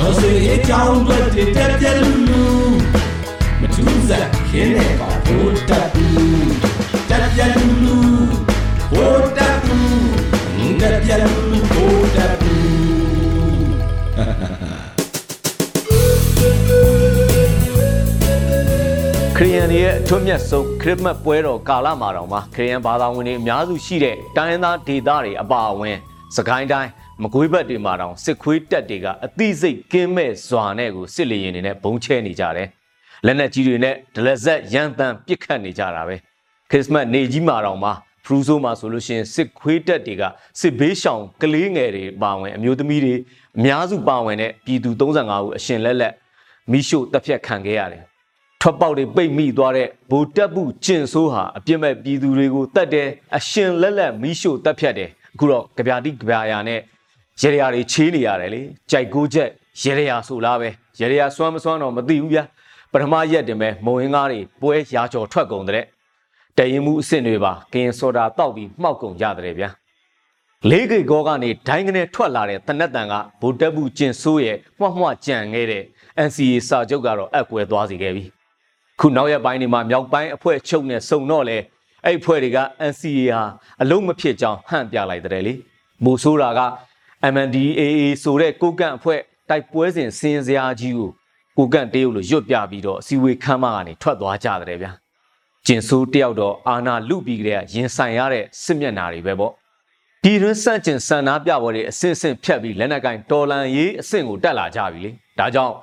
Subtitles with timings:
[0.00, 1.18] တော်စေအကြောင်းတွေ
[1.56, 2.44] တက်ပြက်လူလူ
[3.60, 6.50] မထူးစားခင်းနေပါဘိုးတက်ဘူး
[7.10, 7.96] တက်ပြက်လူလူ
[8.92, 12.60] ဘိုးတက်ဘူးတက်ပြက်လူလူဘိုးတက်ဘူး
[19.36, 25.96] ခရီးယန်တွေရဲ့အထွတ်မြတ်ဆုံးခရစ်မတ်ပွဲတော်ကာလမှာတောင်မှခရီးယန်ဘာသာဝင်တွေအများစုရှိတဲ့တိုင်းရင်းသားဒေသတွေအပါအဝင်
[26.36, 26.90] စကိုင်းတိုင်း
[27.22, 32.68] မကွေးဘက်တွေမှာတောင်စစ်ခွေးတက်တွေကအသိစိတ်ကင်းမဲ့စွာနဲ့ကိုစစ်လေရင်တွေနဲ့ဘုံချဲနေကြတယ်။
[33.26, 36.16] လက်နက်ကြီးတွေနဲ့ဒလက်ဆက်ရန်တမ်းပစ်ခတ်နေကြတာပဲ။
[36.70, 37.90] ခရစ်စမတ်နေကြီးမှာတောင်မှ
[38.24, 40.22] ဖရူဆိုမှာဆိုလို့ရှိရင်စစ်ခွေးတက်တွေက
[40.60, 43.14] စစ်ဘေးရှောင်ကလေးငယ်တွေပါဝင်အမျိုးသမီးတွေ
[43.58, 46.14] အများစုပါဝင်တဲ့ပြည်သူ35ဦးအရှင်လက်လက်
[46.70, 48.02] မိရှုတပ်ဖြတ်ခံခဲ့ရတယ်။
[48.60, 56.80] ထွက်ပေါက်တွေပိတ်မိသွားတဲ့ဗိုလ်တပ်မှုကျင်ဆိုးဟာအပြစ်မဲ့ပြည်သူတွေကိုတတ်တယ်အရှင်လက်လက်မိရှုတပ်ဖြတ်တယ်အခုတော့ကြပြတိကြပြရာနဲ့
[57.42, 59.48] ရေရရာတွေချေးနေရတယ်လေကြိုက်ကိုချက်
[59.82, 60.68] ရေရရာဆိုလားပဲ
[61.00, 62.44] ရေရရာစွမ်းမစွမ်းတော့မသိဘူးဗျာ
[62.92, 65.84] ပထမရက်တင်မဲ့မုံရင်းကားတွေပွဲရာကျော်ထွက်ကုန်တဲ့
[66.56, 69.68] တရင်မှုအစ်စ်တွေပါကင်စော်တာတောက်ပြီးမှောက်ကုန်ကြတဲ့ဗျာ
[70.70, 75.84] လေးကေကောကနေဒိုင်းကနေထွက်လာတဲ့တနက်တန်ကဗိုလ်တပ်မှုကျင်ဆိုးရဲ့မှွှမှွကြံခဲ့တဲ့
[76.26, 78.24] NCA စာချုပ်ကတော့အက်ကွယ်သွားစီခဲ့ပြီ
[79.00, 81.58] ခုနောက်ရက်ပိုင်းတွေမှာမြောက်ပိုင်းအဖွဲ့ချုပ်နဲ့စုံတော့လေ
[82.06, 82.58] အဲ့ဖွဲ့တွေက
[82.90, 83.42] NCA ဟာ
[83.82, 85.54] အလုံးမဖြစ်ကြောင်းဟန့်ပြလိုက်တဲ့လေ
[86.04, 86.60] မို့ဆိုးတာက
[87.22, 87.82] MNDAA
[88.22, 91.10] ဆိုတဲ့ကိုကန့်အဖွဲ့တိုက်ပွဲစဉ်စင်းစရာကြီးကို
[91.56, 94.92] ကိုကန့်တရုတ်လို့ရွတ်ပြပြီးတော့အစည်းအဝေးခမ်းမကနေထွက်သွားကြတယ်ဗျာ
[95.66, 99.52] ကျင်ဆိုးတယောက်တော့အာနာလူပြီးကြတဲ့ရင်ဆိုင်ရတဲ့စစ်မျက်နာတွေပဲပေါ့
[100.22, 105.74] ပြည်တွင်းစန့်ကျင်ဆန္ဒပြပွဲတွေအဆင့်ဆင့်ဖြတ်ပြီးလက်နက်ကင်တော်လန်ရေးအဆင့်ကိုတက်လာကြပြီလေဒါကြောင့်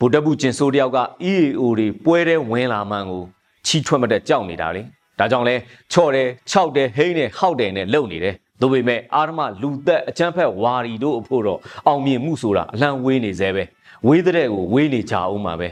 [0.00, 0.98] ဗိုလ်တပ်ဘူးကျင်ဆိုးတယောက်က
[1.32, 3.24] EAO တွေပွဲတဲ့ဝင်လာမှန်းကို
[3.66, 4.82] ချီထွက်မတဲ့ကြောက်နေတာလေ
[5.18, 5.54] ဒါကြောင့်လဲ
[5.92, 13.64] ချော့တယ်ခြောက်တယ်ဟိန်းတယ်ဟောက်တယ်နဲ့လုံနေတယ် ဒါပေမဲ့အာရမလူသက်အချမ်းဖက်ဝါရီတို့အဖို့တော့အောင်မြင်မှုဆိုတာအလံဝေးနေသေးပဲ
[14.06, 15.68] ဝေးတဲ့ကိုဝေးနေကြအောင်ပါပဲ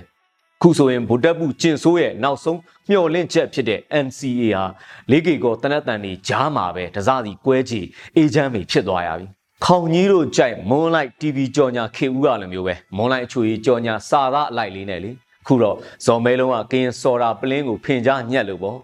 [0.62, 4.64] ခုဆိုရင်ဗုဒ္ဓဘူးကျင်ဆိုးရဲ့နောက်ဆုံးမျှော်လင့်ချက်ဖြစ်တဲ့ NCA ဟာ
[5.10, 7.80] လေးကေကောတနတ်တန်နေကြားမှာပဲတစားစီကွဲချီ
[8.16, 9.26] အေဂျင့်ပဲဖြစ်သွားရပြီ
[9.64, 15.10] ခေါင်ကြီးတို့ကြိုက်မွန်လိုက် TV ကြော်ညာခေဦးကလည်းမျိုးပဲမွန်လိုက်အချွေကြော်ညာစာသားအလိုက်လေးနဲ့လေ
[15.46, 15.76] ခုတော့
[16.06, 18.78] ဇော်မဲလုံးကကင်းစော်တာပလင်းကိုဖင်ကြားညက်လို့ပေါ့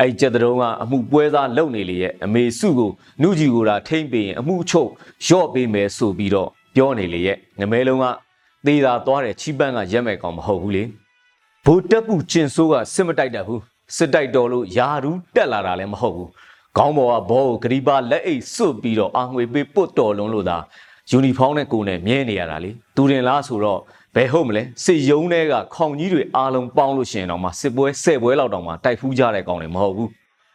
[0.00, 2.90] အဲ့ကျက်တုံးကအမှုပွဲသားလုပ်နေလေရဲ့အမေစုကို
[3.22, 4.90] နုကြီးကိုသာထိမ့်ပေးရင်အမှုချုပ်
[5.28, 8.04] ရော့ပေးမယ်ဆိုပြီးတော့ပြောနေလေရဲ့ငမဲလုံးက
[8.66, 10.84] သေးတာသွားတယ်ချီပန်းကရက်မဲ့ကောင်မဟုတ်ဘူးလေ
[11.64, 13.60] ဘိုးတက်ပူကျင်ဆိုးကစစ်မတိုက်တတ်ဘူး
[13.96, 16.30] စစ်တိုက်တော်လို့ယာရူးတက်လာတာလည်းမဟုတ်ဘူး
[16.76, 20.58] ခေါင်းပေါ်ကဘောကိုဂရီပါလက်အိတ်စွတ်ပြီးတော့အာငွေပေးပုတ်တော်လုံးလို့သာ
[21.10, 23.80] ယူနီဖောင်းနဲ့ကိုယ်နဲ့မြဲနေရတာလေသူရင်လားဆိုတော့
[24.14, 30.10] ဘယ်ဟုတ်မလဲစစ်ယုံတွေကခေါင်ကြီးတွေအားလုံးပေါင်းလို့ရှင်တော့မှစစ်ပွဲဆယ်ပွဲလောက်တောင်မှတိုက်ဖူးကြတဲ့ကောင်တွေမဟုတ်ဘူး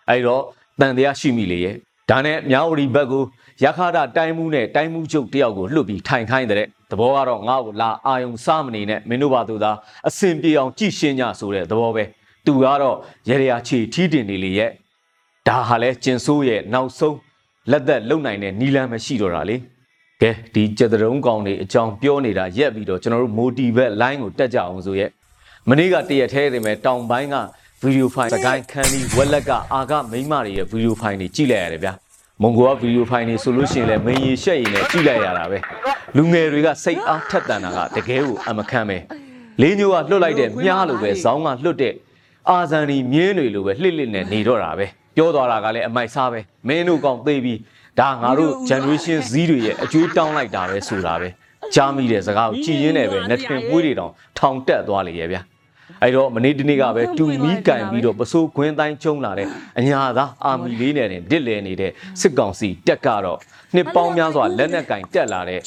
[0.10, 0.44] အဲ့တော့
[0.80, 1.76] တန်တရားရှိမိလေရဲ့
[2.10, 3.24] ဒါနဲ့မြောက်ဝတီဘက်ကို
[3.64, 9.72] ရခါဒတိုင်းမှုနဲ့တိုင်းမှုချုပ်တယောက်ကိုလှုပ်ပြီးထိုင်ခိုင်းတဲ့သဘောကတော့ငါ့ကိုလာအာယုံစားမနေနဲ့မင်းတို့ဘာသူသာ
[10.08, 12.04] အစင်ပြေအောင်ကြည်ရှင်းကြဆိုတဲ့သဘောပဲ
[12.46, 12.98] သူကတော့
[13.30, 14.70] ရေရရာချီထီးတင်နေလေရဲ့
[15.48, 17.18] ဒါဟာလဲကျင်ဆိုးရဲ့နောက်ဆုံး
[17.72, 19.56] လက်သက်လုံနိုင်တဲ့နီလန်းမရှိတော့တာလေ
[20.24, 25.10] ကဲဒီကြက်တုံးကောင်တွေအကြောင်းပြောနေတာရက်ပြီးတော့ကျွန်တော်တို့ motivate line ကိုတက်ကြအောင်ဆိုရဲ့
[25.70, 27.36] မနေ့ကတရက်ထဲတည်းမဲ့တောင်ပိုင်းက
[27.82, 31.94] ဗီဒီယိုဖိုင်စကိုင်းခန်းဒီဝက်လက်ကအာကမိမတွေရဲ့ဗီဒီယိုဖိုင်တွေကြည့်လိုက်ရတယ်ဗျာ
[32.42, 35.58] မွန်ဂိုကဗီဒီယိုဖိုင်တွေဆိုလို့ရှိရင်လည်းမင်းရီရှက်ရင်လည်းကြည့်လိုက်ရတာပဲ
[36.18, 38.98] လူငယ်တွေကစိတ်အားထက်သန်တာကတကယ်ကိုအမခံပဲ
[39.62, 41.94] လေးညိုကလွတ်လိုက်တဲ့မြားလိုပဲဇောင်းကလွတ်တဲ့
[42.50, 44.86] အာဇန်ဒီမြင်းတွေလိုပဲလှစ်လှစ်နဲ့နေတော့တာပဲ
[45.16, 47.60] ပြောသွားတာကလည်းအမိုက်စားပဲမင်းတို့ကောင်သေးပြီး
[48.00, 51.30] ဒါငါတို့ generation Z တွေရဲ့အကျွေးတောင်းလိုက်တာပဲဆိုတာပဲ
[51.76, 55.42] ကြားမိတဲ့စကားကိုကြည်ရင်းနဲ့ပဲနှစ်ထင်ပွေးတွေတောင်ထောင်တက်သွားလေရဲ့ဗျာ
[56.02, 59.48] အဲ့တော့မနေ့တနေ့ကပဲတူမီကင်ပြီးတော့ပစိုးခွင်းတိုင်းကျုံလာတဲ့
[59.80, 63.40] အညာသားအာမီလေးနဲ့ဒစ်လဲနေတဲ့စစ်ကောင်စီတက်ကတော့
[63.76, 65.60] နှစ်ပေါင်းများစွာလက်နက်ကင်တက်လာတဲ့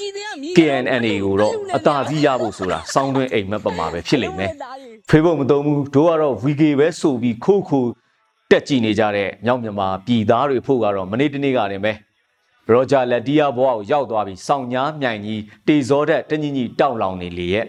[0.56, 4.50] KNNA ကိုတော့အသာစီးရဖို့ဆိုတာစောင်းတွင်းအိမ်မက်ပမာပဲဖြစ်လိမ့်မယ်
[5.10, 7.90] ဖေးဖို့မသုံးဘူးတို့ကတော့ VK ပဲဆိုပြီးခိုးခိုး
[8.50, 11.92] တက်ကြည့်နေကြတဲ့မြောက်မြန်မာပြည်သားတွေဖို့ကတော့မနေ့တနေ့ကတင်ပဲ
[12.70, 17.66] ရောဂျာလက်တီယာဘွားကိုရောက်သွားပြီးစောင်းညားမြိုင်ကြီးတေဇောတဲ့တညီညီတောက်လောင်နေလေရဲ့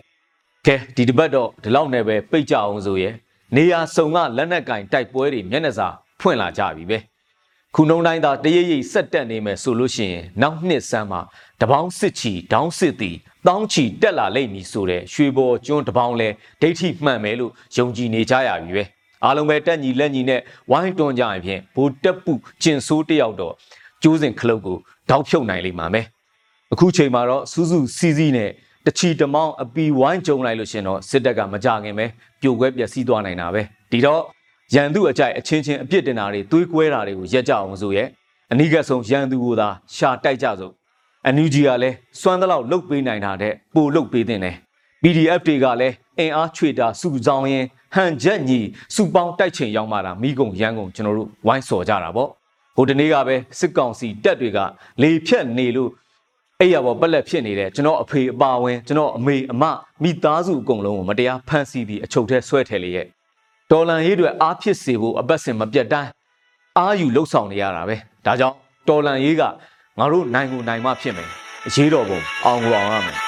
[0.65, 3.13] ကဲဒီတပတ်တော့ဒီလောက်နဲ့ပဲပိတ်ကြအောင်ဆိုရဲ့
[3.55, 5.87] နေရာစုံကလက်နက်ကင်တိုက်ပွဲတွေမျက်နှာစာ
[6.19, 6.97] ဖွင့်လာကြပြီပဲ
[7.75, 11.21] ခုနှုံတိုင်းသာတရရိပ်ဆက်တက်နေမယ်ဆိုလို့ရှိရင်နောက်နှစ်ဆန်းမှာ
[11.61, 13.11] တပေါင်းစစ်ချီဒေါင်းစစ်တီ
[13.47, 16.29] တောင်းချီတက်လာလိမ့်မည်ဆိုတဲ့ရွှေဘော်ကျွန်းတပေါင်းလဲ
[16.61, 18.83] ဒိဋ္ဌိမှန်မယ်လို့ယုံကြည်နေကြရပြီပဲ
[19.23, 20.41] အားလုံးပဲတက်ညီလက်ညီနဲ့
[20.71, 22.33] ဝိုင်းတွန်းကြရင်ဖြင့်ဘိုးတက်ပု
[22.63, 23.53] ကျင်ဆိုးတယောက်တော့
[24.03, 24.77] ကျိုးစင်ခလုတ်ကို
[25.09, 26.05] တောက်ဖြုတ်နိုင်လိမ့်မှာမယ်
[26.73, 28.51] အခုချိန်မှာတော့စူးစူးစီးစီးနဲ့
[28.85, 32.05] တချီတမောင်းအပီဝိုင်းကြုံလိုက်လို့ရှင်တော့စစ်တပ်ကမကြခင်ပဲ
[32.41, 33.61] ပြိုကွဲပျက်စီးသွားနိုင်တာပဲ
[33.91, 34.21] ဒီတော့
[34.73, 38.07] ရန်သူအကြိုက်အချင်းချင်းအပြစ်တင်တာတွေတွေးကွဲတာတွေကိုရက်ကြအောင်ဆိုရဲ့
[38.51, 40.73] အနိကဆုံးရန်သူကိုသာရှာတိုက်ကြစို့
[41.25, 44.55] အန်ယူဂျီကလည်းစွမ်းသလောက်လုတ်ပေးနိုင်တာတဲ့ပိုလုတ်ပေးတဲ့တယ်
[45.03, 47.65] PDF တွေကလည်းအင်အားချွေတာစုဆောင်ရင်
[47.95, 48.59] ဟန်ချက်ညီ
[48.95, 52.29] စုပေါင်းတိုက်ချိန်ရောက်မှတာမိကုံရန်ကုန်ကျွန်တော်တို့ဝိုင်းစော်ကြတာပေါ့
[52.77, 54.59] ဟိုတနေ့ကပဲစစ်ကောင်စီတက်တွေက
[55.01, 55.91] လေဖြတ်နေလို့
[56.59, 59.63] အဲ့ရပေါ်ပက်လက်ဖြစ်နေတဲ့ကျွန်တော်အဖေအပါဝင်ကျွန်တော်အမေအမ
[60.03, 63.05] မိသားစုအကုန်လုံးကိုမတရားဖမ်းဆီးပြီးအချုပ်ထဲဆွဲထည့်လေရဲ့
[63.71, 66.11] ဒေါ်လန်ရေးတွေအားဖြစ်စေဖို့အပတ်စဉ်မပြတ်တိုင်း
[66.77, 67.95] အားယူလှုပ်ဆောင်နေရတာပဲ
[68.25, 68.55] ဒါကြောင့်
[68.87, 69.43] တော်လန်ရေးက
[69.99, 71.29] ငါတို့နိုင်ကိုနိုင်မှဖြစ်မယ်
[71.67, 73.26] အရေးတော်ပုံအောင်ကိုအောင်ရမယ်